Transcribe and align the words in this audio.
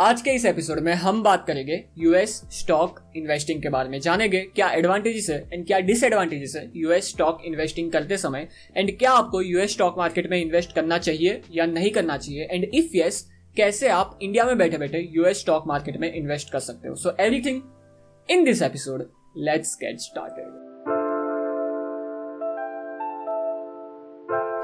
आज 0.00 0.22
के 0.22 0.30
इस 0.30 0.44
एपिसोड 0.44 0.78
में 0.78 0.94
हम 0.94 1.22
बात 1.22 1.46
करेंगे 1.46 1.84
यूएस 1.98 2.42
स्टॉक 2.52 3.12
इन्वेस्टिंग 3.16 3.62
के 3.62 3.68
बारे 3.68 3.88
में। 3.88 4.00
जानेंगे 4.00 4.40
क्या 4.40 4.70
एडवांटेजेस 4.70 5.30
है 5.30 5.50
एंड 5.52 5.66
क्या 5.66 5.78
डिसएडवांटेजेस 5.78 6.52
है 6.56 6.72
यूएस 6.76 7.08
स्टॉक 7.08 7.42
इन्वेस्टिंग 7.44 7.92
करते 7.92 8.16
समय 8.16 8.48
एंड 8.76 8.98
क्या 8.98 9.10
आपको 9.10 9.42
यूएस 9.42 9.72
स्टॉक 9.72 9.94
मार्केट 9.98 10.30
में 10.30 10.42
इन्वेस्ट 10.42 10.74
करना 10.74 10.98
चाहिए 10.98 11.42
या 11.50 11.66
नहीं 11.66 11.90
करना 11.90 12.16
चाहिए 12.16 12.48
एंड 12.50 12.64
इफ़ 12.64 12.96
यस 12.96 13.30
कैसे 13.56 13.88
आप 13.88 14.18
इंडिया 14.22 14.44
में 14.44 14.58
बैठे 14.58 14.78
बैठे 14.78 15.08
यूएस 15.10 15.40
स्टॉक 15.40 15.64
मार्केट 15.66 15.96
में 15.96 16.14
इन्वेस्ट 16.14 16.52
कर 16.52 16.58
सकते 16.58 16.88
हो। 16.88 16.94
So 16.94 17.16
everything 17.20 17.62
in 18.30 18.44
this 18.44 18.62
episode 18.62 19.10
let's 19.38 19.74
get 19.74 19.98
started 19.98 20.65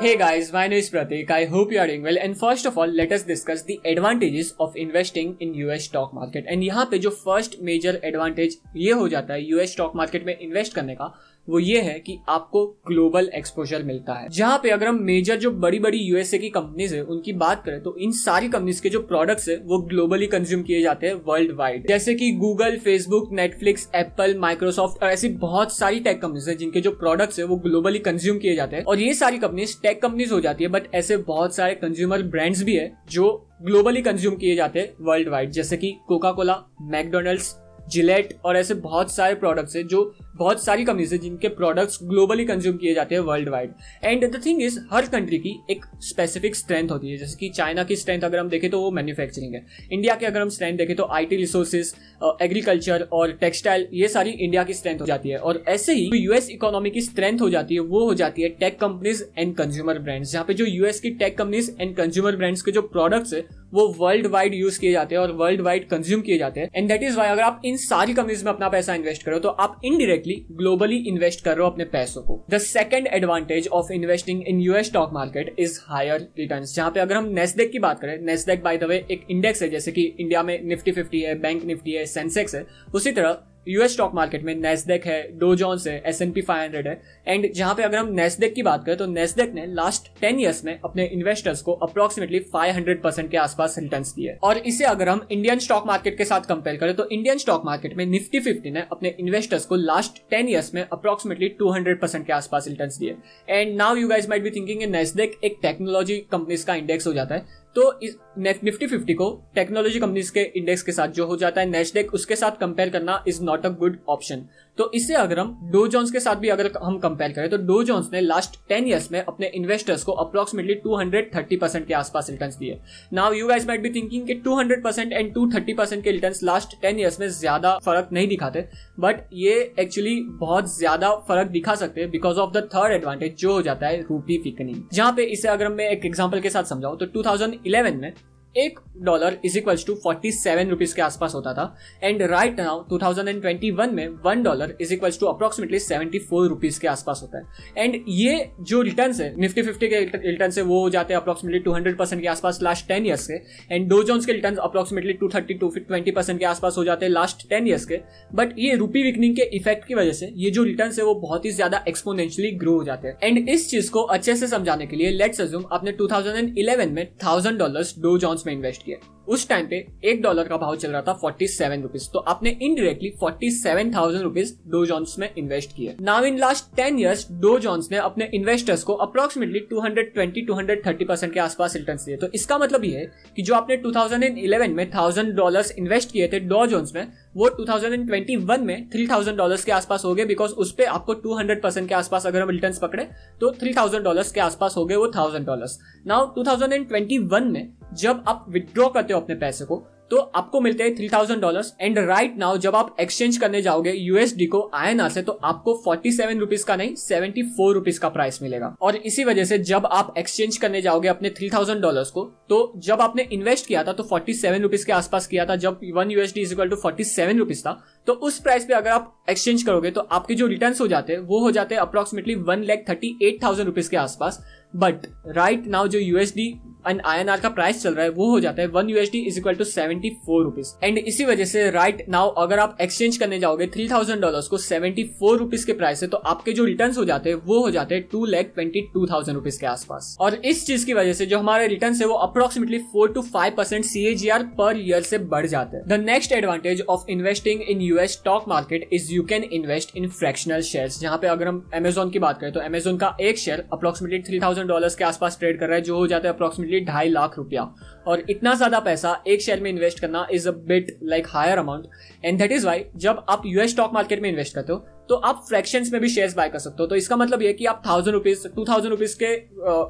Hey 0.03 0.17
guys, 0.17 0.53
my 0.53 0.67
name 0.67 0.79
is 0.81 0.91
Pratik. 0.91 1.31
I 1.31 1.45
hope 1.45 1.71
you 1.71 1.79
are 1.79 1.87
doing 1.87 2.03
well. 2.03 2.17
And 2.21 2.37
first 2.37 2.67
of 2.67 2.77
all, 2.77 2.89
let 2.89 3.13
us 3.13 3.23
discuss 3.23 3.63
the 3.63 3.81
advantages 3.85 4.53
of 4.59 4.75
investing 4.75 5.37
in 5.39 5.55
US 5.55 5.85
stock 5.85 6.13
market. 6.13 6.45
And 6.51 6.65
यहाँ 6.65 6.87
पे 6.91 6.99
जो 7.05 7.11
first 7.19 7.55
major 7.69 7.93
advantage 8.11 8.57
ये 8.77 8.93
हो 9.03 9.09
जाता 9.09 9.35
है 9.35 9.45
US 9.51 9.75
stock 9.77 9.95
market 10.01 10.27
में 10.27 10.35
invest 10.49 10.75
करने 10.75 10.95
का 10.95 11.13
वो 11.49 11.59
ये 11.59 11.81
है 11.81 11.99
कि 12.01 12.19
आपको 12.29 12.67
ग्लोबल 12.89 13.29
एक्सपोजर 13.35 13.83
मिलता 13.83 14.15
है। 14.15 14.29
जहाँ 14.29 14.59
पे 14.63 14.71
अगर 14.71 14.87
हम 14.87 14.99
मेजर 15.03 15.37
जो 15.37 15.51
बड़ी 15.53 15.79
बड़ी 15.79 15.99
यूएसए 15.99 16.39
की 16.39 16.49
कंपनीज़ 16.51 16.95
है, 16.95 17.03
उनकी 17.03 17.33
बात 17.35 17.63
करें 17.65 17.81
तो 17.83 17.97
इन 17.99 18.13
सारी 18.15 18.49
कंपनीज़ 18.49 18.83
के 18.83 18.89
जो 18.89 19.01
प्रोडक्ट्स 19.03 19.49
है, 19.49 19.57
वो 19.57 19.79
ग्लोबली 19.83 20.27
कंज्यूम 20.27 20.63
किए 20.63 20.81
जाते 20.83 21.07
हैं 21.07 21.15
वर्ल्ड 21.27 21.53
वाइड 21.53 21.89
जैसे 21.89 22.15
कि 22.15 22.31
Google 22.33 22.77
Facebook 22.79 23.33
Netflix 23.33 23.89
Apple 23.95 24.37
Microsoft 24.39 25.03
और 25.03 25.11
ऐसी 25.11 25.29
बहुत 25.39 25.77
सारी 25.77 26.01
टेक 26.01 26.21
कंपनीज़ 26.23 26.51
है, 26.51 26.57
जिनके 26.57 26.81
जो 26.81 26.91
प्रोडक्ट्स 26.93 27.39
है, 27.39 27.45
वो 27.45 27.57
ग्लोबली 27.59 27.99
कंज्यूम 28.01 28.39
किए 28.39 28.55
जाते 28.57 28.77
हैं। 28.77 28.85
और 28.85 29.01
ये 29.01 29.15
सारी 29.15 29.39
कंपनीज़ 29.39 29.77
टेक 29.83 30.03
कंपनीज़ 30.03 30.33
हो 30.33 30.41
जाती 30.41 30.65
है 30.65 30.71
बट 30.71 30.95
ऐसे 30.95 31.17
बहुत 31.17 31.57
सारे 31.57 31.75
कंज्यूमर 31.75 32.23
ब्रांड्स 32.25 32.63
भी 32.63 32.77
है, 32.77 32.93
जो 33.11 33.49
ग्लोबली 33.63 34.03
कंज्यूम 34.03 34.37
किए 34.37 34.55
जाते 34.57 34.81
हैं 34.81 34.95
वर्ल्ड 35.01 35.29
वाइड 35.29 35.51
जैसे 35.51 35.77
कि 35.77 35.95
कोका 36.09 36.33
कोला 36.33 36.57
मैकडोनल्ड्स 36.83 37.55
जिलेट 37.89 38.35
और 38.45 38.57
ऐसे 38.57 38.75
बहुत 38.83 39.15
सारे 39.15 39.35
प्रोडक्ट्स 39.35 39.77
हैं 39.77 39.87
जो 39.87 40.03
बहुत 40.37 40.65
सारी 40.65 40.85
कंपनीज़ 40.85 41.15
हैं 41.15 41.21
जिनके 41.21 41.49
प्रोडक्ट्स 41.51 41.99
ग्लोबली 42.03 42.45
कंज्यूम 42.45 42.77
किए 42.77 42.95
जाते 42.95 43.15
हैं 43.15 43.23
worldwide 43.49 43.73
and 44.05 44.25
the 44.27 44.41
thing 44.47 44.63
is 44.63 44.79
her 44.93 45.07
country 45.09 45.39
की 45.39 45.55
एक 45.71 45.85
स्पेसिफिक 46.03 46.57
स्ट्रेंथ 46.57 46.91
होती 46.91 47.11
है। 47.11 47.17
जैसे 47.19 47.37
कि 47.37 47.49
चाइना 47.49 47.85
की 47.85 47.97
स्ट्रेंथ 47.97 48.23
अगर 48.23 48.39
हम 48.39 48.49
देखें 48.49 48.69
तो 48.71 48.81
वो 48.81 48.91
मैन्युफैक्चरिंग 48.91 49.55
है। 49.55 49.65
इंडिया 49.93 50.15
की 50.15 50.27
अगर 50.27 50.41
हम 50.41 50.49
स्ट्रेंथ 50.49 50.79
देखें 50.79 50.95
तो 50.97 51.09
आई 51.13 51.27
टी 51.27 51.37
रिसोर्सेज 51.37 51.95
एग्रीकल्चर 52.43 53.07
और 53.13 53.33
टेक्सटाइल 53.41 53.87
ये 53.93 54.09
सारी 54.09 54.31
इंडिया 54.31 54.65
की 54.65 54.75
स्ट्रेंथ 54.75 55.01
हो 55.01 55.07
जाती 55.07 55.29
है। 55.29 55.39
और 55.39 55.63
ऐसे 55.69 55.95
ही 55.95 56.11
यूएस 56.15 56.51
इकोनॉमी 56.51 56.91
की 56.91 57.01
स्ट्रेंथ 57.01 57.41
हो 57.41 57.51
जाती 57.51 57.75
है, 57.75 57.81
वो 57.81 58.05
हो 58.07 58.15
जाती 58.15 58.43
है 58.43 58.49
tech 58.61 58.79
companies 58.81 59.25
and 59.39 59.55
consumer 59.57 59.99
brands 59.99 60.33
जहाँ 60.33 60.45
पे 60.45 60.55
जो 60.55 60.65
यूएस 60.67 61.01
की 61.01 61.11
tech 61.13 61.39
companies 61.39 61.71
and 61.81 61.97
consumer 61.97 62.37
brands 62.37 62.63
के 62.63 62.73
जो 62.73 62.83
प्रोडक्ट्स 62.85 63.35
है 63.35 63.45
वो 63.73 63.87
वर्ल्ड 63.99 64.27
वाइड 64.27 64.55
यूज़ 64.55 64.79
किए 64.81 64.93
जाते 64.93 65.15
हैं 65.15 65.23
और 65.23 65.33
वर्ल्ड 65.35 65.61
वाइड 65.61 65.89
कंज्यूम 65.89 66.21
किए 66.21 66.39
जाते 66.39 66.61
हैं। 66.61 66.71
एंड 66.75 66.89
दैट 66.89 67.03
इज़ 67.03 67.17
वाई 67.17 67.29
अगर 67.29 67.43
आप 67.43 67.61
इन 67.65 67.77
सारी 67.79 68.15
कंपनीज़ 68.15 68.45
में 68.45 68.53
अपना 68.53 68.69
पैसा 68.69 68.95
इन्वेस्ट 68.95 69.23
करो 69.23 69.39
तो 69.39 69.49
आप 69.49 69.81
इनडायरेक्टली 69.85 70.35
ग्लोबली 70.53 70.97
इन्वेस्ट 71.09 71.45
कर 71.45 71.57
रहे 71.57 71.65
हो 71.65 71.71
अपने 71.71 71.85
पैसों 71.93 72.23
को। 72.23 72.41
The 72.51 72.59
second 72.61 73.07
advantage 73.13 73.69
of 73.71 73.93
investing 73.93 74.43
in 74.49 74.61
US 74.61 74.87
stock 74.87 75.13
market 75.13 75.55
is 75.59 75.79
higher 75.87 76.29
return 76.39 76.65
जहाँ 76.67 76.91
पे 76.91 77.01
अगर 77.01 77.17
हम 77.17 77.29
नेस्डेक 77.33 77.73
की 77.73 77.79
बात 77.79 78.01
करें 78.01 78.19
नेस्डेक 78.23 78.63
बाय 78.63 78.79
द 78.79 78.85
वे 78.85 79.05
एक 79.11 79.27
इंडेक्स 79.31 79.63
है, 79.63 79.69
जैसे 79.69 79.93
कि 79.93 80.03
इंडिया 80.11 80.43
में 80.43 80.59
निफ्टी 80.65 80.93
फिफ्टी 80.93 81.21
है 81.21 81.35
बैंक 81.41 81.65
निफ्टी 81.65 81.93
है 81.93 82.05
सेंसेक्स 82.09 82.55
है, 82.55 82.67
उसी 82.95 83.13
तरह 83.13 83.39
यूएस 83.67 83.93
स्टॉक 83.93 84.15
मार्केट 84.15 84.43
में 84.43 84.55
नेस्डेक 84.55 85.05
है 85.07 85.21
डो 85.39 85.55
जॉन्स 85.57 85.87
है 85.87 86.03
S 86.07 86.21
and 86.23 86.31
P 86.33 86.43
five 86.43 86.63
hundred 86.63 86.89
है। 86.89 87.01
एंड 87.27 87.53
जहाँ 87.53 87.75
पे 87.75 87.83
अगर 87.83 87.99
हम 87.99 88.13
नेस्डेक 88.13 88.55
की 88.55 88.63
बात 88.63 88.85
करें 88.85 88.97
तो 88.97 89.07
नेस्डेक 89.07 89.53
ने 89.55 89.67
लास्ट 89.67 90.09
टेन 90.21 90.41
ईयर्स 90.41 90.65
में 90.65 90.79
अपने 90.85 91.05
इन्वेस्टर्स 91.05 91.63
को 91.63 91.73
अप्रोक्सीमेटली 91.83 92.39
फाइव 92.53 92.75
हंड्रेड 92.75 93.03
परसेंट 93.03 93.31
के 93.31 93.37
आसपास 93.37 93.79
रिटर्न 93.79 94.03
दिए 94.17 94.37
और 94.43 94.59
इसे 94.59 94.85
अगर 94.85 95.09
हम 95.09 95.27
इंडियन 95.31 95.59
स्टॉक 95.59 95.87
मार्केट 95.87 96.19
के 96.19 96.25
साथ 96.25 96.49
कंपेयर 96.49 96.77
करें 96.77 96.95
तो 96.95 97.09
इंडियन 97.09 97.39
स्टॉक 97.39 97.63
मार्केट 97.67 97.97
में 97.97 98.05
निफ्टी 98.07 98.41
फिफ्टी 98.41 98.71
ने 98.71 98.85
अपने 98.93 99.15
इन्वेस्टर्स 99.21 99.67
को 99.67 99.77
लास्ट 99.77 100.23
टेन 100.31 100.49
ईयर्स 100.49 100.75
में 100.75 100.83
अप्रोक्सीमेटली 100.83 101.49
टू 101.49 101.71
हंड्रेड 101.71 102.01
परसेंट 102.01 102.27
के 102.27 102.33
आसपास 102.33 102.69
रिटर्न 102.69 102.91
दिए 102.99 103.17
and 103.49 103.77
now 103.77 103.97
you 103.97 104.09
guys 104.09 104.29
might 104.29 104.43
be 104.43 104.51
thinking 104.51 104.83
Nasdaq 104.93 105.41
एक 105.45 105.59
टेक्नोलॉजी 105.63 106.19
कंपनीज़ 106.33 106.67
का 106.67 106.75
इंडेक्स 106.75 107.07
हो 107.07 107.13
जाता 107.13 107.35
है। 107.35 107.61
तो 107.77 107.83
इस 108.03 108.17
निफ्टी 108.39 108.87
फिफ्टी 108.87 109.15
को 109.15 109.31
टेक्नोलॉजी 109.55 110.01
कंपनीज़ 110.01 110.33
के 110.33 110.41
इंडेक्स 110.57 110.83
के 110.83 110.93
साथ 110.93 111.09
जो 111.11 111.27
हो 111.27 111.37
जाता 111.37 111.61
है 111.61 111.69
नेस्डेक 111.69 112.15
उसके 112.15 112.37
साथ 112.37 112.59
कंपेयर 112.61 112.91
करना 112.91 113.23
is 113.29 113.43
not 113.45 113.67
a 113.67 113.69
good 113.79 113.99
option 114.09 114.45
तो 114.79 114.91
इसे 114.95 115.15
अगर 115.15 115.39
हम 115.39 115.71
डो 115.73 115.87
जॉन्स 115.87 116.11
के 116.11 116.21
साथ 116.21 116.37
भी 116.37 116.49
अगर 116.49 116.71
हम 116.83 116.97
कंपेयर 116.99 117.33
करें 117.33 117.49
तो 117.51 117.57
डो 117.61 117.83
जॉन्स 117.85 118.09
ने 118.13 118.21
लास्ट 118.21 118.57
टेन 118.69 118.87
ईयर्स 118.89 119.11
में 119.13 119.19
अपने 119.21 119.47
इन्वेस्टर्स 119.55 120.05
को 120.05 120.13
approximately 120.23 120.75
two 120.75 120.97
hundred 120.97 121.31
thirty 121.35 121.57
percent 121.57 121.87
के 121.87 121.95
आसपास 121.95 122.31
रिटर्न 122.31 122.51
दिए. 122.51 122.79
Now 123.13 123.33
you 123.33 123.47
guys 123.47 123.67
might 123.67 123.83
be 123.83 123.91
thinking 123.91 124.27
कि 124.27 124.35
two 124.35 124.57
hundred 124.59 124.83
percent 124.85 125.13
and 125.13 125.33
two 125.35 125.47
thirty 125.53 125.75
percent 125.75 126.03
के 126.05 126.11
रिटर्न 126.11 126.35
लास्ट 126.43 126.81
टेन 126.83 127.01
ईयर्स 127.01 127.21
में 127.21 127.29
ज़्यादा 127.31 127.77
फ़र्क 127.85 128.09
नहीं 128.13 128.29
दिखाते 128.29 128.65
बट 129.01 129.23
ये 129.35 129.55
एक्चुअली 129.81 130.19
बहुत 130.41 130.75
ज़्यादा 130.77 131.15
फ़र्क 131.29 131.51
दिखा 131.51 131.75
सकते 131.75 132.01
हैं 132.01 132.11
because 132.11 132.39
of 132.39 132.53
the 132.53 132.69
third 132.75 132.93
advantage 132.93 133.37
जो 133.39 133.53
हो 133.53 133.63
जाता 133.63 133.87
है 133.87 134.01
रूपी 134.03 134.39
फिकनिंग 134.45 134.83
जहाँ 134.93 135.13
पे 135.13 135.25
इसे 135.33 135.49
अगर 135.49 135.69
मैं 135.71 135.91
एक 135.91 136.07
एग्ज़ाम्पल 136.07 136.41
के 136.41 136.51
साथ 136.51 136.75
समझाऊं 136.75 136.97
तो 136.97 137.07
टू 137.09 137.23
इलेवन 137.67 137.97
में 137.97 138.13
एक 138.57 138.79
dollar 139.03 139.37
is 139.45 139.57
equal 139.59 139.77
to 139.87 139.95
forty 139.95 140.31
seven 140.33 140.69
rupees 140.71 140.95
के 140.95 141.03
आसपास 141.03 141.35
होता 141.35 141.53
था। 141.55 141.65
एंड 142.03 142.23
राइट 142.23 142.61
नाउ 142.61 142.83
2021 142.89 143.93
में 143.93 144.07
one 144.25 144.43
dollar 144.43 144.77
is 144.81 144.93
equal 144.95 145.11
to 145.21 145.27
approximately 145.27 145.79
seventy 145.79 146.19
four 146.21 146.49
rupees 146.49 146.81
के 146.81 146.89
आसपास 146.89 147.21
होता 147.23 147.39
है। 147.39 147.85
एंड 147.85 148.05
ये 148.09 148.51
जो 148.63 148.81
रिटर्न 148.83 149.13
है 149.21 149.33
निफ्टी 149.41 149.63
फिफ्टी 149.63 149.89
के 149.89 150.01
रिटर्न 150.01 150.53
है, 150.59 150.63
वो 150.63 150.89
जाते 150.91 151.15
हैं 151.15 151.21
अप्रोक्सीमेटली 151.21 151.61
टू 151.61 151.73
हंड्रेड 151.73 151.97
परसेंट 151.99 152.21
के 152.23 152.29
आसपास 152.29 152.59
लास्ट 152.63 152.89
टेन 152.89 153.07
ईयर्स 153.07 153.27
के। 153.27 153.75
एंड 153.75 153.89
डो 153.89 154.03
जोन्स 154.03 154.27
के 154.27 154.33
return 154.33 154.57
approximately 154.59 155.13
two 155.13 155.29
thirty 155.29 155.55
to 155.55 155.71
twenty 155.79 156.11
percent 156.11 156.39
के 156.39 156.45
आसपास 156.45 156.79
हो 156.79 156.85
जाते 156.85 157.07
हैं 157.07 157.13
लास्ट 157.13 157.49
टेन 157.49 157.69
ईयर्स 157.69 157.85
के। 157.87 158.01
बट 158.35 158.55
ये 158.59 158.75
रूपी 158.77 159.03
विकनिंग 159.03 159.37
के 159.37 159.49
इफ़ेक्ट 159.57 159.87
की 159.89 159.95
वजह 159.95 160.13
से 160.13 160.33
ये 160.37 160.51
जो 160.51 160.63
रिटर्न 160.65 160.93
है, 160.99 161.05
वो 161.05 161.15
बहुत 161.17 161.45
ही 161.45 161.51
ज़्यादा 161.53 161.85
एक्सपोनेंशियली 161.89 162.53
ग्रो 162.59 162.77
हो 162.77 162.85
जाते 162.85 163.09
हैं। 163.09 163.19
एंड 163.23 163.49
इस 163.49 163.69
चीज़ 163.71 163.91
को 163.91 164.03
अच्छे 164.13 164.37
से 164.37 164.47
समझाने 164.49 164.87
के 164.87 164.97
लिए 164.97 165.11
लेट्स 165.13 165.41
अज्यूम 165.41 165.65
आपने 165.73 165.93
2011 165.95 166.93
में 166.93 167.07
थाउज़ेंड 167.25 167.59
डॉलर 167.59 167.85
डो 167.99 168.17
जॉन्स 168.19 168.42
में 168.47 168.53
इन्वेस्ट 168.53 168.83
किया 168.83 168.99
उस 169.29 169.49
टाइम 169.49 169.67
पे 169.67 169.77
एक 170.05 170.23
डॉलर 170.23 170.49
का 170.49 170.57
भाव 170.57 170.77
चल 170.77 170.91
रहा 170.91 171.03
था 171.03 171.13
फोर्टी 171.13 171.47
सेवन 171.49 171.83
रुपीज़ 171.83 172.09
तो 172.13 172.19
आपने 172.19 172.51
indirectly 172.63 173.11
forty 173.21 173.51
seven 173.51 173.95
thousand 173.95 174.23
rupees 174.23 174.53
Dow 174.67 174.85
Jones 174.87 175.19
में 175.19 175.29
इन्वेस्ट 175.39 175.77
किया 175.77 175.93
now 176.01 176.25
in 176.25 176.39
last 176.39 176.75
ten 176.77 176.99
years 176.99 177.27
Dow 177.33 177.59
Jones 177.59 177.91
ने 177.91 177.97
अपने 177.97 178.31
इन्वेस्टर्स 178.35 178.83
को 178.83 178.95
approximately 178.95 179.61
two 179.61 179.81
hundred 179.81 180.13
twenty 180.15 180.43
two 180.43 180.55
hundred 180.55 180.87
thirty 180.87 181.05
percent 181.05 181.33
के 181.35 181.41
आसपास 181.41 181.77
रिटर्न 181.77 181.97
दिए। 181.97 182.17
तो 182.17 182.29
इसका 182.35 182.59
मतलब 182.59 182.85
ये 182.85 182.99
है 182.99 183.11
कि 183.37 183.43
जो 183.43 183.55
आपने 183.55 183.77
टू 183.77 183.93
थाउज़ेंड 183.93 184.25
इलेवन 184.25 184.71
में 184.71 184.91
थाउज़ेंड 184.91 185.35
डॉलर 185.35 185.75
इन्वेस्ट 185.79 186.13
किए 186.13 186.29
थे 186.29 186.41
डो 186.41 186.67
जॉन्स 186.67 186.95
में, 186.95 187.07
वो 187.37 187.49
2021 187.61 188.59
में 188.59 188.91
3000 188.91 189.37
डॉलर्स 189.37 189.65
के 189.65 189.73
आसपास 189.73 190.05
हो 190.05 190.15
गए 190.15 190.25
बिकॉज़ 190.25 190.53
उस 190.53 190.73
पर 190.73 190.85
आपको 190.87 191.15
200 191.17 191.63
परसेंट 191.63 191.89
के 191.89 191.95
आसपास 191.95 192.27
अगर 192.27 192.43
हम 192.43 192.51
रिटर्न 192.51 192.75
पकड़े 192.83 193.05
तो 193.41 193.51
3000 193.55 194.03
डॉलर्स 194.03 194.33
के 194.33 194.41
आसपास 194.41 194.77
हो 194.77 194.85
गए 194.87 194.97
वो 194.97 195.07
1000 195.07 195.47
डॉलर्स 195.47 195.79
नाउ 196.07 196.27
2021 196.35 197.51
में 197.53 197.82
जब 197.93 198.25
आप 198.29 198.47
विड्रॉ 198.49 198.89
करते 198.89 199.15
हो 199.15 199.21
अपने 199.21 199.35
पैसे 199.35 199.65
को 199.65 199.87
तो 200.11 200.17
आपको 200.19 200.61
मिलते 200.61 200.85
हैं 200.85 200.95
three 200.97 201.09
thousand 201.09 201.41
dollar 201.43 201.65
and 201.81 201.99
right 201.99 202.37
now 202.39 202.57
जब 202.57 202.77
आप 202.77 202.97
एक्सचेंज 203.01 203.37
करने 203.37 203.63
जाओगे 203.63 203.93
यूएसडी 203.93 204.47
को 204.47 204.71
आई 204.75 205.09
से 205.11 205.23
तो 205.23 205.33
आपको 205.45 205.75
फोर्टी 205.85 206.13
सेवन 206.13 206.39
रुपीज़ 206.39 206.65
का 206.65 206.77
नहीं 206.77 206.95
सेवेंटी 206.95 207.43
फोर 207.43 207.75
रुपीज़ 207.75 208.01
का 208.01 208.09
प्राइस 208.09 208.43
मिलेगा। 208.43 208.75
और 208.83 208.97
इसी 208.97 209.25
वजह 209.25 209.45
से 209.45 209.59
जब 209.59 209.87
आप 209.87 210.15
एक्सचेंज 210.19 210.57
करने 210.57 210.83
जाओगे 210.83 211.09
अपने 211.09 211.31
थ्री 211.31 211.51
थाउज़ेंड 211.51 211.81
डॉलर 211.83 212.05
को 212.15 212.25
तो 212.49 212.73
जब 212.77 213.01
आपने 213.01 213.23
इन्वेस्ट 213.33 213.67
किया 213.67 213.85
था 213.85 213.93
तो 213.93 214.03
फोर्टी 214.03 214.35
सेवन 214.35 214.63
रुपीज़ 214.63 214.87
के 214.87 214.93
आसपास 214.93 215.27
किया 215.27 215.47
था। 215.47 215.57
जब 215.57 215.81
one 215.95 216.11
USD 216.11 216.41
is 216.41 216.53
equal 216.53 216.69
to 216.69 216.77
forty 216.77 217.05
seven 217.05 217.39
rupees 217.39 217.61
था 217.61 217.83
तो 218.07 218.13
उस 218.13 218.39
प्राइस 218.41 218.65
पे 218.65 218.75
अगर 218.75 218.91
आप 218.91 219.15
एक्सचेंज 219.31 219.63
करोगे 219.63 219.91
तो 219.91 220.01
आपके 220.13 220.35
जो 220.35 220.47
रिटर्न 220.47 220.75
हो 220.81 220.87
जाते 220.89 221.13
हैं, 221.13 221.21
वो 221.21 221.41
हो 221.41 221.51
जाते 221.51 221.75
हैं 221.75 221.83
approximately 221.83 222.35
one 222.35 222.63
lakh 222.63 222.85
thirty 222.89 223.19
eight 223.23 223.43
thousand 223.43 223.67
rupees 223.67 223.91
के 223.91 223.97
आसपास. 223.97 224.43
बट 224.75 225.07
राइट 225.29 225.67
नाउ 225.67 225.89
जो 225.89 225.99
यूएसडी 225.99 226.47
एंड 226.89 227.01
आर 227.03 227.41
का 227.41 227.49
प्राइस 227.49 227.83
चल 227.83 227.95
रहा 227.95 228.05
है, 228.05 228.11
वो 228.11 228.29
हो 228.31 228.39
जाता 228.41 228.63
है 228.63 228.69
one 228.69 228.89
USD 228.91 229.19
is 229.19 229.39
equal 229.39 229.55
to 229.55 229.65
seventy 229.65 230.11
four 230.27 230.43
rupees 230.45 230.73
and 230.85 230.99
इसी 230.99 231.25
वजह 231.25 231.45
से 231.45 231.69
राइट 231.71 232.05
नाउ 232.09 232.31
अगर 232.43 232.59
आप 232.59 232.77
एक्सचेंज 232.81 233.17
करने 233.17 233.39
जाओगे 233.39 233.67
थ्री 233.75 233.89
थाउज़ेंड 233.89 234.23
डॉलर 234.23 234.49
को 234.51 234.59
सेवेंटी 234.59 235.05
फोर 235.21 235.39
रुपीज़ 235.39 235.67
के 235.67 235.73
प्राइस 235.73 236.01
से 236.01 236.07
तो 236.07 236.17
आपके 236.17 236.53
जो 236.53 236.65
रिटर्न 236.65 236.95
हो 236.97 237.05
जाते 237.05 237.31
हैं, 237.31 237.37
वो 237.37 237.61
हो 237.61 237.71
जाते 237.71 237.95
हैं 237.95 238.09
two 238.13 238.25
lakh 238.27 238.53
twenty 238.55 238.81
two 238.95 239.07
thousand 239.07 239.37
rupees 239.37 239.61
के 239.61 239.67
आसपास. 239.67 240.17
और 240.21 240.35
इस 240.35 240.67
चीज़ 240.67 240.87
की 240.87 240.95
वजह 240.95 241.13
से 241.13 241.27
जो 241.27 241.39
हमारे 241.39 241.67
रिटर्न 241.67 241.95
है, 241.95 242.07
वो 242.07 242.15
approximately 242.17 242.79
four 242.93 243.13
to 243.13 243.23
five 243.25 243.55
percent 243.57 243.85
C 243.85 244.07
A 244.07 244.15
G 244.15 244.29
R 244.29 244.43
per 244.59 244.81
year 244.81 245.03
से 245.03 245.19
बढ़ 245.19 245.47
जाते 245.47 245.77
हैं. 245.77 245.87
The 245.89 246.01
next 246.03 246.33
advantage 246.33 246.83
of 246.89 247.11
investing 247.11 247.63
in 247.63 247.83
US 247.93 248.13
stock 248.13 248.45
market 248.49 248.89
is 248.93 249.13
you 249.13 249.23
can 249.25 249.43
invest 249.53 249.97
in 249.97 250.09
fractional 250.11 250.61
share 250.63 250.89
जहाँ 250.91 251.19
पे 251.19 251.27
अगर 251.29 251.49
हम 251.49 251.65
अमेजोन 251.75 252.11
की 252.11 252.19
बात 252.19 252.41
करें 252.41 252.53
तो 252.53 252.61
अमेजोन 252.61 252.97
का 252.97 253.17
एक 253.21 253.39
share 253.39 253.65
approximately 253.73 254.23
three 254.23 254.41
thousand 254.41 254.69
dollar 254.69 254.95
के 254.99 255.05
आसपास 255.05 255.39
ट्रेड 255.39 255.59
कर 255.61 255.67
रहा 255.67 255.77
है, 255.77 255.83
जो 255.83 255.97
हो 255.97 256.07
जाता 256.07 256.29
है 256.29 256.35
अप्रोक्सीमेटली 256.35 256.81
ढाई 256.85 257.09
लाख 257.09 257.37
रुपया। 257.39 257.63
और 258.07 258.25
इतना 258.31 258.55
ज़्यादा 258.55 258.81
पैसा 258.81 259.23
एक 259.27 259.43
शेयर 259.43 259.61
में 259.61 259.71
इन्वेस्ट 259.71 260.01
करना 260.01 260.27
is 260.33 260.49
a 260.49 260.53
bit 260.69 260.97
like 261.03 261.27
higher 261.31 261.59
amount 261.59 261.87
and 262.25 262.39
that 262.39 262.53
is 262.53 262.67
why 262.67 262.85
जब 262.97 263.25
आप 263.29 263.43
यूएस 263.47 263.71
स्टॉक 263.71 263.95
मार्केट 263.95 264.23
में 264.23 264.29
इन्वेस्ट 264.31 264.55
करते 264.55 264.73
हो 264.73 264.85
तो 265.09 265.15
आप 265.17 265.45
फ्रैक्शंस 265.49 265.93
में 265.93 266.01
भी 266.01 266.09
शेयर्स 266.09 266.35
बाय 266.37 266.49
कर 266.49 266.59
सकते 266.59 266.83
हो। 266.83 266.87
तो 266.87 266.97
इसका 266.97 267.17
मतलब 267.17 267.43
ये 267.43 267.53
कि 267.53 267.67
आप 267.67 267.83
thousand 267.87 268.15
rupees 268.15 268.47
two 268.49 268.65
thousand 268.65 268.91
rupees 268.91 269.17
के 269.19 269.35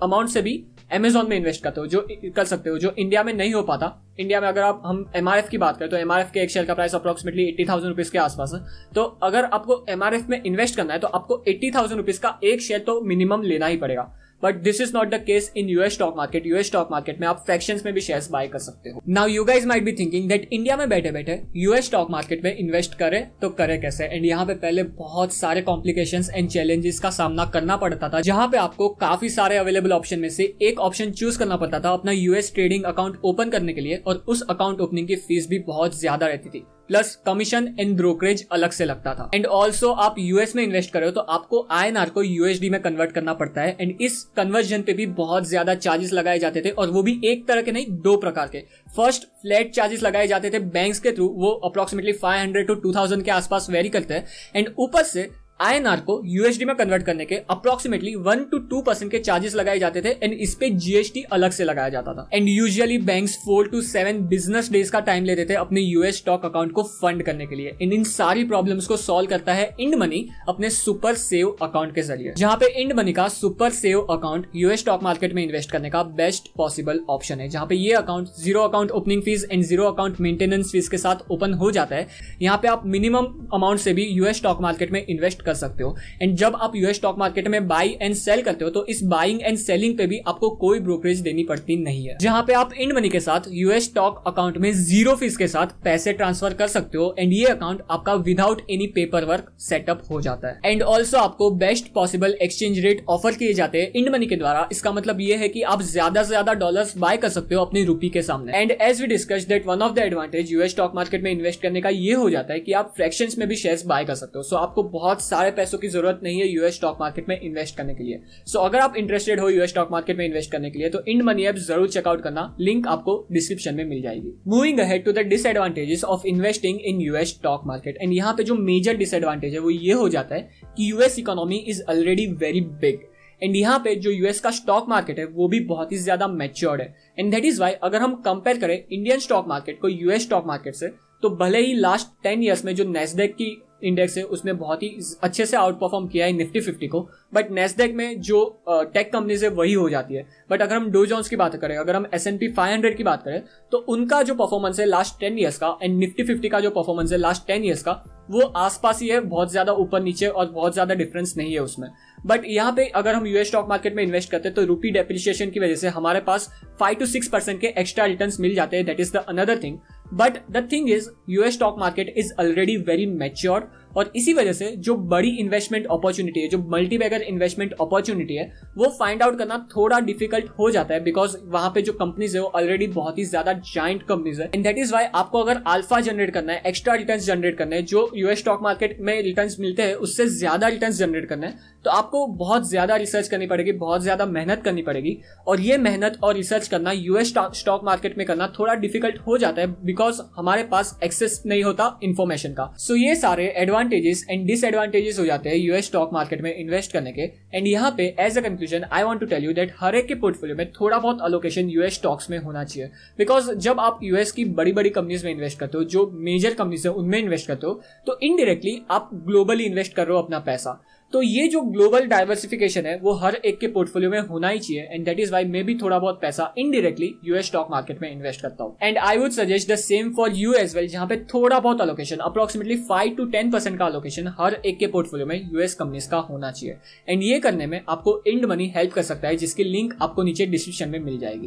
अमाउंट 0.04 0.28
uh, 0.28 0.34
से 0.34 0.42
भी 0.42 0.64
अमेजोन 0.92 1.28
में 1.28 1.36
इन्वेस्ट 1.36 1.62
करते 1.64 1.80
हो 1.80 1.86
जो 1.86 2.06
कर 2.36 2.44
सकते 2.44 2.70
हो 2.70 2.78
जो 2.78 2.94
इंडिया 2.98 3.22
में 3.22 3.32
नहीं 3.34 3.52
हो 3.54 3.62
पाता। 3.62 3.92
इंडिया 4.20 4.40
में 4.40 4.48
अगर 4.48 4.62
आप 4.62 4.82
हम 4.86 5.04
MRF 5.16 5.48
की 5.48 5.58
बात 5.58 5.78
करें 5.78 5.90
तो 5.90 5.96
एम 5.96 6.12
के 6.32 6.40
एक 6.40 6.50
शेयर 6.50 6.66
का 6.66 6.74
price 6.74 6.94
approximately 6.94 7.44
eighty 7.48 7.64
thousand 7.64 7.88
rupees 7.88 8.10
के 8.12 8.18
आसपास 8.18 8.52
है। 8.54 8.60
तो 8.94 9.04
अगर 9.22 9.44
आपको 9.44 9.84
MRF 9.90 10.28
में 10.30 10.42
इन्वेस्ट 10.42 10.76
करना 10.76 10.92
है 10.92 10.98
तो 10.98 11.08
आपको 11.08 11.42
एट्टी 11.48 11.70
थाउज़ेंड 11.70 11.98
रुपीज़ 11.98 12.20
का 12.20 12.38
एक 12.44 12.62
शेयर 12.62 12.80
तो 12.80 13.00
मिनिमम 13.02 13.42
लेना 13.42 13.66
ही 13.66 13.76
पड़ेगा। 13.76 14.12
But 14.42 14.62
this 14.62 14.80
is 14.80 14.92
not 14.94 15.10
the 15.10 15.22
case 15.26 15.52
in 15.56 15.68
US 15.68 15.94
stock 15.94 16.16
market 16.16 16.46
US 16.46 16.66
stock 16.66 16.88
market 16.90 17.20
में 17.20 17.26
आप 17.28 17.42
फ्रैक्शन 17.46 17.80
में 17.84 17.92
भी 17.94 18.00
शेयर 18.00 18.20
बाय 18.32 18.46
कर 18.48 18.58
सकते 18.58 18.90
हो। 18.90 19.00
Now 19.08 19.26
you 19.28 19.44
guys 19.44 19.66
might 19.68 19.84
be 19.84 19.92
thinking 19.92 20.28
that 20.28 20.48
India 20.52 20.76
में 20.76 20.88
बैठे 20.88 21.10
बैठे 21.12 21.40
यूएस 21.56 21.86
स्टॉक 21.86 22.10
मार्केट 22.10 22.44
में 22.44 22.54
इन्वेस्ट 22.54 22.94
करे 22.94 23.20
तो 23.42 23.48
करे 23.50 23.78
कैसे? 23.78 24.04
एंड 24.04 24.24
यहाँ 24.26 24.46
पे 24.46 24.54
पहले 24.56 24.82
बहुत 24.82 25.34
सारे 25.34 25.62
कॉम्प्लिकेशन 25.62 26.24
एंड 26.34 26.48
चैलेंजेस 26.50 27.00
का 27.00 27.10
सामना 27.10 27.44
करना 27.46 27.76
पड़ता 27.76 28.08
था, 28.08 28.20
जहाँ 28.20 28.48
पे 28.48 28.58
आपको 28.58 28.88
काफ़ी 29.00 29.28
सारे 29.30 29.56
अवेलेबल 29.56 29.92
ऑप्शन 29.92 30.20
में 30.20 30.28
से 30.30 30.52
एक 30.62 30.80
ऑप्शन 30.80 31.10
चूज़ 31.12 31.38
करना 31.38 31.56
पड़ता 31.56 31.80
था 31.80 31.92
अपना 31.92 32.12
यूएस 32.12 32.52
ट्रेडिंग 32.54 32.84
अकाउंट 32.84 33.20
ओपन 33.24 33.50
करने 33.50 33.72
के 33.72 33.80
लिए 33.80 34.02
और 34.06 34.24
उस 34.28 34.42
अकाउंट 34.50 34.80
ओपनिंग 34.80 35.08
की 35.08 35.16
फ़ीस 35.18 35.48
भी 35.48 35.58
बहुत 35.66 35.98
ज़्यादा 36.00 36.26
रहती 36.26 36.48
थी। 36.50 36.64
प्लस 36.92 37.14
कमीशन 37.26 37.68
एंड 37.78 37.96
ब्रोकरेज 37.96 38.46
अलग 38.52 38.70
से 38.70 38.84
लगता 38.84 39.14
था। 39.14 39.30
एंड 39.34 39.46
ऑल्सो 39.48 39.90
आप 39.98 40.14
यूएस 40.18 40.54
में 40.56 40.62
इन्वेस्ट 40.62 40.90
करो 40.92 41.10
तो 41.10 41.20
आपको 41.20 41.66
आई 41.72 41.92
को 42.08 42.22
यूएसडी 42.22 42.70
में 42.70 42.80
कन्वर्ट 42.82 43.12
करना 43.12 43.34
पड़ता 43.34 43.60
है। 43.60 43.76
एंड 43.80 44.00
इस 44.00 44.22
कन्वर्जन 44.36 44.82
पे 44.82 44.92
भी 44.92 45.06
बहुत 45.14 45.48
ज़्यादा 45.48 45.74
चार्जेस 45.76 46.12
लगाए 46.12 46.38
जाते 46.38 46.60
थे, 46.60 46.70
और 46.70 46.90
वो 46.90 47.02
भी 47.02 47.20
एक 47.24 47.46
तरह 47.48 47.62
के 47.62 47.72
नहीं, 47.72 47.86
दो 47.92 48.16
प्रकार 48.16 48.48
के। 48.48 48.60
फ़र्स्ट 48.96 49.22
फ्लैट 49.42 49.72
चार्जेस 49.74 50.02
लगाए 50.02 50.26
जाते 50.26 50.50
थे 50.50 50.58
बैंक 50.58 50.96
के 50.96 51.12
थ्रू 51.12 51.28
वो 51.36 51.50
अप्रोक्सीमेटली 51.64 52.12
500 52.14 52.66
टू 52.66 52.74
2000 52.82 53.22
के 53.22 53.30
आसपास 53.30 53.70
वेरी 53.70 53.88
करते 53.88 54.14
हैं। 54.14 54.26
एंड 54.56 54.68
ऊपर 54.78 55.02
से 55.04 55.28
आईएनआर 55.60 56.00
को 56.00 56.20
यूएसडी 56.26 56.64
में 56.64 56.74
कन्वर्ट 56.76 57.02
करने 57.02 57.24
के 57.24 57.34
approximately 57.50 58.14
one 58.18 58.42
to 58.44 58.58
two 58.60 58.80
percent 58.82 59.10
के 59.10 59.18
चार्जेस 59.18 59.54
लगाए 59.54 59.78
जाते 59.78 60.00
थे 60.02 60.08
एंड 60.22 60.32
इस 60.34 60.54
पे 60.60 60.70
जीएसटी 60.70 61.22
अलग 61.32 61.50
से 61.50 61.64
लगाया 61.64 61.88
जाता 61.88 62.14
था। 62.14 62.28
And 62.32 62.48
usually 62.48 62.96
banks 63.00 63.36
four 63.44 63.68
to 63.68 63.80
seven 63.82 64.18
business 64.28 64.70
days 64.72 64.90
का 64.92 65.00
टाइम 65.00 65.24
लेते 65.24 65.44
थे 65.50 65.54
अपने 65.54 65.80
यूएस 65.80 66.16
स्टॉक 66.18 66.44
अकाउंट 66.44 66.72
को 66.72 66.82
फंड 66.82 67.22
करने 67.22 67.46
के 67.46 67.56
लिए। 67.56 67.76
इन 67.82 67.92
इन 67.92 68.04
सारी 68.04 68.44
प्रॉब्लम्स 68.44 68.86
को 68.86 68.96
सॉल्व 68.96 69.28
करता 69.30 69.54
है 69.54 69.68
इंड 69.80 69.94
मनी 69.94 70.26
अपने 70.48 70.70
सुपर 70.70 71.14
सेव 71.16 71.56
अकाउंट 71.62 71.94
के 71.94 72.02
ज़रिए। 72.02 72.32
जहाँ 72.36 72.56
पे 72.56 72.72
इंड 72.82 72.92
मनी 72.92 73.12
का 73.12 73.28
super 73.28 73.70
save 73.72 74.00
account 74.00 74.50
US 74.54 74.80
stock 74.80 75.02
market 75.02 75.34
में 75.34 75.42
इन्वेस्ट 75.42 75.70
करने 75.72 75.90
का 75.90 76.02
बेस्ट 76.02 76.48
पॉसिबल 76.56 77.00
ऑप्शन 77.10 77.40
है। 77.40 77.48
जहाँ 77.48 77.66
पे 77.66 77.76
ये 77.76 77.92
account 77.94 78.28
zero 78.40 78.62
account 78.62 78.90
opening 78.92 79.22
fees 79.22 79.46
and 79.52 79.62
zero 79.62 79.86
account 79.90 80.20
maintenance 80.20 80.72
fees 80.72 80.88
के 80.88 80.98
साथ 80.98 81.30
ओपन 81.30 81.54
हो 81.54 81.70
जाता 81.70 81.96
है, 81.96 82.06
यहाँ 82.42 82.58
पे 82.58 82.68
आप 82.68 82.86
मिनिमम 82.88 83.48
अमाउंट 83.54 83.80
से 83.80 83.92
भी 83.92 84.08
यूएस 84.08 84.36
स्टॉक 84.36 84.60
मार्केट 84.62 84.92
में 84.92 85.04
इन्वेस्ट 85.06 85.41
कर 85.42 85.54
सकते 85.54 85.84
हो। 85.84 85.96
एंड 86.22 86.32
एंड 86.32 86.38
जब 86.38 86.54
आप 86.56 86.76
यूएस 86.76 86.96
स्टॉक 86.96 87.18
मार्केट 87.18 87.48
में 87.48 87.66
बाई 87.68 87.96
एंड 88.02 88.14
सेल 88.14 88.42
करते 88.42 88.64
हो 88.64 88.70
तो 88.70 88.84
इस 88.86 89.02
बाइंग 89.04 89.40
एंड 89.42 89.56
सेलिंग 89.58 89.96
पे 89.98 90.06
भी 90.06 90.18
आपको 90.26 90.48
कोई 90.56 90.78
ब्रोकरेज 90.80 91.18
देनी 91.20 91.42
पड़ती 91.44 91.76
नहीं 91.76 92.06
है। 92.06 92.16
जहाँ 92.20 92.42
पे 92.42 92.52
आप 92.52 92.72
इंड 92.74 92.92
मनी 92.92 93.08
के 93.08 93.20
साथ 93.20 93.48
यूएस 93.50 93.84
स्टॉक 93.84 94.22
अकाउंट 94.26 94.56
में 94.58 94.72
ज़ीरो 94.74 95.14
फ़ीस 95.16 95.36
के 95.36 95.48
साथ 95.48 95.74
पैसे 95.84 96.12
ट्रांसफ़र 96.12 96.54
कर 96.54 96.66
सकते 96.68 96.98
हो 96.98 97.14
एंड 97.18 97.32
ये 97.32 97.44
अकाउंट 97.46 97.82
आपका 97.90 98.14
without 98.22 98.62
any 98.70 98.86
paper 98.94 99.24
work 99.24 99.50
setup 99.60 100.02
हो 100.10 100.20
जाता 100.20 100.48
है। 100.48 100.60
एंड 100.64 100.82
ऑल्सो 100.84 101.18
आपको 101.18 101.50
best 101.56 101.92
possible 101.94 102.36
exchange 102.42 102.78
rate 102.78 103.04
offer 103.10 103.34
किए 103.34 103.52
जाते 103.54 103.82
हैं 103.82 103.92
इंड 103.92 104.08
मनी 104.08 104.26
के 104.26 104.36
द्वारा। 104.36 104.66
इसका 104.72 104.92
मतलब 104.92 105.20
ये 105.20 105.36
है 105.36 105.48
कि 105.48 105.62
आप 105.64 105.82
ज़्यादा 105.84 106.22
से 106.22 106.28
ज़्यादा 106.28 106.54
डॉलर 106.54 106.92
बाय 106.98 107.16
कर 107.16 107.28
सकते 107.30 107.54
हो 107.54 107.64
अपनी 107.64 107.84
रूपी 107.84 108.08
के 108.08 108.22
सामने। 108.22 108.52
And 108.52 108.72
as 108.72 109.00
we 109.00 109.06
discuss 109.06 109.46
that 109.48 109.66
one 109.66 109.82
of 109.82 109.92
the 109.92 109.98
advantage 110.00 110.52
US 110.52 110.70
stock 110.70 110.94
market 110.94 111.22
में 111.22 111.30
इन्वेस्ट 111.30 111.62
करने 111.62 111.80
का 111.80 111.88
ये 111.90 112.12
हो 112.14 112.30
जाता 112.30 112.54
है 112.54 112.60
कि 112.60 112.72
आप 112.74 112.92
फ्रैक्शन 112.96 113.38
में 113.38 113.48
भी 113.48 113.56
शेयर 113.56 113.80
बाय 113.86 114.04
कर 114.04 114.14
सकते 114.14 114.38
हो। 114.38 114.42
सो 114.42 114.56
so, 114.56 114.62
आपको 114.62 114.82
बहुत 114.84 115.22
सारे 115.32 115.50
पैसों 115.52 115.78
की 115.78 115.88
ज़रूरत 115.88 116.20
नहीं 116.22 116.40
है 116.40 116.48
यूएस 116.48 116.74
स्टॉक 116.74 116.96
मार्केट 117.00 117.28
में 117.28 117.38
इन्वेस्ट 117.40 117.76
करने 117.76 117.94
के 117.94 118.04
लिए। 118.04 118.20
सो 118.46 118.58
so, 118.58 118.64
अगर 118.64 118.78
आप 118.80 118.96
इंटरेस्टेड 118.96 119.40
हो 119.40 119.48
यूएस 119.48 119.70
स्टॉक 119.70 119.92
मार्केट 119.92 120.16
में 120.18 120.24
इन्वेस्ट 120.24 120.50
करने 120.52 120.70
के 120.70 120.78
लिए 120.78 120.88
तो 120.90 121.02
इंड 121.08 121.22
मनी 121.22 121.44
ऐप 121.46 121.56
ज़रूर 121.58 121.88
चेकआउट 121.90 122.22
करना। 122.22 122.44
लिंक 122.60 122.86
आपको 122.88 123.14
डिस्क्रिप्शन 123.32 123.74
में 123.74 123.84
मिल 123.84 124.02
जाएगी। 124.02 124.32
Moving 124.48 124.78
ahead 124.80 125.04
to 125.04 125.12
the 125.12 125.26
disadvantages 125.28 126.04
of 126.06 126.26
investing 126.26 126.80
in 126.82 127.00
US 127.00 127.28
stock 127.30 127.62
market 127.66 127.98
and 128.00 128.12
यहाँ 128.12 128.34
पे 128.34 128.44
जो 128.44 128.54
मेजर 128.56 128.96
डिसएडवांटेज 128.96 129.54
है 129.54 129.60
वो 129.60 129.70
ये 129.70 129.92
हो 129.94 130.08
जाता 130.08 130.34
है 130.34 130.50
कि 130.76 130.90
US 130.90 131.18
economy 131.18 131.56
is 131.58 131.82
already 131.90 132.26
very 132.36 132.60
big 132.60 133.00
and 133.42 133.56
यहाँ 133.56 133.78
पे 133.84 133.94
जो 133.96 134.10
यूएस 134.10 134.40
का 134.40 134.50
स्टॉक 134.52 134.88
मार्केट 134.88 135.18
है 135.18 135.24
वो 135.26 135.48
भी 135.48 135.60
बहुत 135.66 135.92
ही 135.92 135.96
ज़्यादा 135.98 136.26
मैच्योर्ड 136.30 136.80
है। 136.80 136.94
एंड 137.18 137.30
दैट 137.30 137.44
इज़ 137.44 137.60
वाई 137.60 137.72
अगर 137.82 138.00
हम 138.00 138.14
कंपेयर 138.24 138.58
करें 138.58 138.76
इंडियन 138.76 139.18
स्टॉक 139.20 139.48
मार्केट 139.48 139.80
को 139.80 139.88
यूएस 139.88 140.22
स्टॉक 140.22 140.46
मार्केट 140.46 140.74
से 140.74 140.88
तो 141.22 141.30
भले 141.36 141.58
ही 141.60 141.74
लास्ट 141.74 142.08
टेन 142.22 142.42
ईयर्स 142.42 142.64
में 142.64 142.74
जो 142.74 142.84
नेस्डेक 142.84 143.34
की 143.34 143.50
इंडेक्स 143.82 144.16
है, 144.18 144.22
उसने 144.24 144.52
बहुत 144.54 144.82
ही 144.82 144.88
अच्छे 145.22 145.46
से 145.46 145.56
आउट 145.56 145.78
परफॉर्म 145.80 146.06
किया 146.08 146.26
है 146.26 146.32
निफ्टी 146.32 146.60
फिफ्टी 146.60 146.88
को। 146.88 147.00
बट 147.34 147.50
नेस्डेक 147.52 147.94
में 147.94 148.20
जो 148.20 148.44
टेक 148.68 149.12
कंपनीज़ 149.12 149.44
है, 149.44 149.50
वही 149.52 149.72
हो 149.74 149.88
जाती 149.90 150.14
है। 150.14 150.26
बट 150.50 150.62
अगर 150.62 150.76
हम 150.76 150.90
डो 150.90 151.04
जॉन्स 151.06 151.28
की 151.28 151.36
बात 151.36 151.56
करें, 151.56 151.76
अगर 151.76 151.96
हम 151.96 152.06
S 152.14 152.26
and 152.26 152.38
P 152.38 152.48
five 152.50 152.72
hundred 152.72 152.96
की 152.96 153.04
बात 153.04 153.22
करें 153.22 153.42
तो 153.72 153.78
उनका 153.88 154.22
जो 154.22 154.34
परफॉर्मेंस 154.36 154.80
है 154.80 154.86
लास्ट 154.86 155.18
टेन 155.20 155.38
ईयर्स 155.38 155.58
का 155.58 155.76
एंड 155.82 155.98
निफ्टी 155.98 156.22
फिफ्टी 156.24 156.48
का 156.48 156.60
जो 156.60 156.70
परफॉर्मेंस 156.72 157.12
है 157.12 157.18
लास्ट 157.18 157.46
टेन 157.46 157.64
ईयर्स 157.64 157.82
का, 157.82 158.02
वो 158.30 158.40
आसपास 158.40 159.00
ही 159.02 159.08
है, 159.08 159.20
बहुत 159.20 159.50
ज़्यादा 159.50 159.72
ऊपर 159.74 160.02
नीचे 160.02 160.26
और 160.26 160.50
बहुत 160.50 160.72
ज़्यादा 160.72 160.94
डिफरेंस 160.94 161.34
नहीं 161.36 161.52
है 161.52 161.60
उसमें। 161.60 161.88
बट 162.26 162.42
यहाँ 162.46 162.72
पे 162.72 162.84
अगर 162.86 163.14
हम 163.14 163.26
यूएस 163.26 163.48
स्टॉक 163.48 163.68
मार्केट 163.68 163.94
में 163.96 164.02
इन्वेस्ट 164.02 164.30
करते 164.30 164.48
हैं 164.48 164.54
तो 164.54 164.64
रूपी 164.64 164.90
डेप्रिशिएशन 164.90 165.50
की 165.50 165.60
वजह 165.60 165.74
से 165.76 165.88
हमारे 165.90 166.20
पास 166.22 166.48
फाइव 166.80 166.96
टू 166.96 167.06
सिक्स 167.06 167.28
परसेंट 167.28 167.60
के 167.60 167.66
एक्स्ट्रा 167.78 168.04
रिटर्न 168.04 168.32
मिल 168.40 168.54
जाते 168.54 168.76
हैं। 168.76 168.86
That 168.86 169.00
is 169.00 169.12
the 169.12 169.24
another 169.28 169.58
thing 169.62 169.78
But 170.12 170.44
the 170.46 170.60
thing 170.60 170.88
is, 170.88 171.10
US 171.26 171.54
stock 171.54 171.78
market 171.78 172.12
is 172.14 172.34
already 172.38 172.76
very 172.76 173.06
mature 173.06 173.70
और 173.96 174.12
इसी 174.16 174.32
वजह 174.34 174.52
से 174.52 174.70
जो 174.78 174.94
बड़ी 175.08 175.30
इन्वेस्टमेंट 175.36 175.86
अपॉर्चुनिटी 175.88 176.40
है, 176.40 176.48
जो 176.48 176.58
मल्टी 176.70 176.98
बैगर 176.98 177.22
इन्वेस्टमेंट 177.24 177.72
अपॉर्चुनिटी 177.80 178.34
है, 178.34 178.50
वो 178.76 178.88
फाइंड 178.98 179.22
आउट 179.22 179.38
करना 179.38 179.58
थोड़ा 179.76 180.00
डिफ़िकल्ट 180.02 180.48
हो 180.58 180.70
जाता 180.70 180.94
है 180.94 181.02
बिकॉज़ 181.04 181.36
वहाँ 181.46 181.70
पे 181.70 181.82
जो 181.82 181.92
कंपनीज़ 181.94 182.36
है, 182.36 182.42
वो 182.42 182.48
ऑलरेडी 182.50 182.86
बहुत 182.88 183.18
ही 183.18 183.24
ज़्यादा 183.24 183.52
जॉइंट 183.64 184.02
कंपनीज़ 184.02 184.42
है। 184.42 184.50
एंड 184.54 184.64
दैट 184.64 184.78
इज़ 184.78 184.92
वाई 184.92 185.04
आपको 185.14 185.42
अगर 185.42 185.62
अल्फ़ा 185.68 186.00
जनरेट 186.02 186.30
करना 186.34 186.52
है 186.52 186.62
एक्स्ट्रा 186.66 186.94
रिटर्न 186.94 187.18
जनरेट 187.20 187.58
करना 187.58 187.76
है, 187.76 187.82
जो 187.84 188.10
यूएस 188.16 188.38
स्टॉक 188.38 188.62
मार्केट 188.62 188.96
में 189.00 189.20
रिटर्न 189.22 189.50
मिलते 189.60 189.82
हैं, 189.82 189.94
उससे 189.96 190.26
ज़्यादा 190.28 190.68
रिटर्न 190.68 190.92
जनरेट 190.92 191.28
करना 191.28 191.46
है 191.46 191.70
तो 191.84 191.90
आपको 191.90 192.26
बहुत 192.28 192.68
ज़्यादा 192.68 192.96
रिसर्च 192.96 193.28
करनी 193.28 193.46
पड़ेगी, 193.46 193.72
बहुत 193.74 194.02
ज़्यादा 194.02 194.26
मेहनत 194.26 194.62
करनी 194.64 194.82
पड़ेगी। 194.82 195.16
और 195.46 195.60
ये 195.60 195.76
मेहनत 195.78 196.18
और 196.22 196.34
रिसर्च 196.34 196.68
करना 196.68 196.92
यूएस 196.92 197.32
स्टॉक 197.32 197.84
मार्केट 197.84 198.16
में 198.18 198.26
करना 198.26 198.46
थोड़ा 198.58 198.74
डिफ़िकल्ट 198.76 199.18
हो 199.26 199.38
जाता 199.38 199.62
है 199.62 199.66
बिकॉज़ 199.84 200.20
हमारे 200.36 200.62
पास 200.64 200.98
एक्सेस 201.04 201.42
नहीं 201.46 201.62
होता 201.64 201.98
इन्फॉर्मेशन 202.02 202.52
का। 202.52 202.72
सो 202.76 202.92
so 202.92 203.00
ये 203.00 203.14
सारे 203.16 203.46
एडवांटेजेस 203.82 204.24
एंड 204.30 204.46
डिसएडवांटेजेस 204.46 205.18
हो 205.18 205.24
जाते 205.26 205.48
हैं 205.48 205.56
यूएस 205.56 205.86
स्टॉक 205.86 206.12
मार्केट 206.12 206.42
में 206.42 206.54
इन्वेस्ट 206.54 206.92
करने 206.92 207.12
के। 207.12 207.22
एंड 207.54 207.66
यहाँ 207.66 207.90
पे 207.96 208.04
as 208.20 208.38
a 208.38 208.40
conclusion 208.40 208.84
I 208.92 209.02
want 209.02 209.20
to 209.20 209.26
tell 209.26 209.44
you 209.44 209.52
that 209.52 209.72
हर 209.80 209.94
एक 209.94 210.06
के 210.06 210.14
पोर्टफोलियो 210.16 210.56
में 210.56 210.70
थोड़ा 210.72 210.98
बहुत 210.98 211.20
अलोकेशन 211.22 211.68
यूएस 211.70 211.94
स्टॉक्स 211.94 212.30
में 212.30 212.38
होना 212.38 212.64
चाहिए। 212.64 212.88
बिकॉज़ 213.18 213.52
जब 213.56 213.80
आप 213.80 213.98
यूएस 214.02 214.32
की 214.32 214.44
बड़ी 214.52 214.72
बड़ी 214.72 214.90
कंपनीज़ 214.90 215.24
में 215.24 215.32
इन्वेस्ट 215.32 215.58
करते 215.58 215.78
हो, 215.78 215.84
जो 215.84 216.10
मेजर 216.14 216.54
कंपनीज़ 216.54 216.88
है, 216.88 216.94
उनमें 216.94 217.18
इन्वेस्ट 217.18 217.46
करते 217.46 217.66
हो 217.66 217.80
तो 218.06 218.18
इनडायरेक्टली 218.22 218.80
आप 218.90 219.10
ग्लोबली 219.26 219.64
इन्वेस्ट 219.64 219.94
कर 219.94 220.06
रहे 220.06 220.16
हो 220.16 220.22
अपना 220.22 220.38
पैसा। 220.40 220.80
तो 221.12 221.22
ये 221.22 221.46
जो 221.48 221.60
ग्लोबल 221.62 222.06
डाइवर्सिफिकेशन 222.06 222.86
है, 222.86 222.96
वो 222.98 223.12
हर 223.14 223.34
एक 223.36 223.58
के 223.60 223.66
पोर्टफोलियो 223.68 224.10
में 224.10 224.18
होना 224.20 224.48
ही 224.48 224.58
चाहिए 224.58 224.82
एंड 224.84 225.04
दैट 225.04 225.20
इज़ 225.20 225.32
वाई 225.32 225.44
मे 225.44 225.62
भी 225.62 225.74
थोड़ा 225.74 225.98
बहुत 225.98 226.20
पैसा 226.20 226.52
इनडायरेक्टली 226.58 227.14
यूएस 227.24 227.46
स्टॉक 227.46 227.68
मार्केट 227.70 228.02
में 228.02 228.10
इन्वेस्ट 228.10 228.42
करता 228.42 228.64
हूँ। 228.64 228.76
And 228.82 228.98
I 228.98 229.18
would 229.18 229.30
suggest 229.30 229.70
the 229.70 229.76
same 229.76 230.12
for 230.14 230.32
you 230.34 230.52
as 230.54 230.76
well 230.76 230.88
जहाँ 230.88 231.06
पे 231.06 231.16
थोड़ा 231.34 231.58
बहुत 231.58 231.80
allocation 231.80 232.16
approximately 232.22 232.76
five 232.88 233.14
to 233.16 233.24
ten 233.26 233.50
percent 233.50 233.78
का 233.78 233.86
अलोकेशन 233.86 234.32
हर 234.38 234.54
एक 234.56 234.78
के 234.78 234.86
पोर्टफोलियो 234.88 235.26
में 235.26 235.36
यूएस 235.44 235.74
कंपनीज़ 235.74 236.08
का 236.10 236.18
होना 236.20 236.50
चाहिए। 236.50 236.76
एंड 237.08 237.22
ये 237.22 237.38
करने 237.40 237.66
में 237.66 237.80
आपको 237.88 238.22
इंड 238.26 238.44
मनी 238.44 238.72
हेल्प 238.76 238.92
कर 238.92 239.02
सकता 239.02 239.28
है, 239.28 239.36
जिसकी 239.36 239.64
लिंक 239.64 239.94
आपको 240.02 240.22
नीचे 240.22 240.46
डिस्क्रिप्शन 240.46 240.88
में 240.88 240.98
मिल 241.00 241.18
जाएगी। 241.18 241.40